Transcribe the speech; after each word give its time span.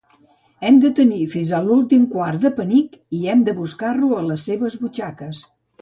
Hem 0.69 0.79
de 0.85 0.89
tenir 0.99 1.19
"fins 1.33 1.51
a 1.57 1.59
l'últim 1.67 2.09
quart 2.15 2.47
de 2.47 2.53
penic" 2.63 2.99
i 3.19 3.23
"hem 3.35 3.47
de 3.51 3.57
buscar-lo 3.63 4.13
a 4.23 4.27
les 4.33 4.51
seves 4.51 4.85
butxaques". 4.85 5.49